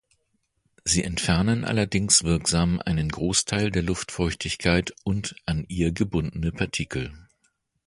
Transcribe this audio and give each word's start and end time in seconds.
Sie 0.83 1.03
entfernen 1.03 1.63
allerdings 1.63 2.23
wirksam 2.23 2.81
einen 2.83 3.09
Großteil 3.09 3.69
der 3.69 3.83
Luftfeuchtigkeit 3.83 4.95
und 5.03 5.35
an 5.45 5.63
ihr 5.67 5.91
gebundene 5.91 6.51
Partikel. 6.51 7.13